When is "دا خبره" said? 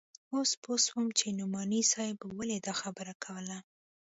2.67-3.13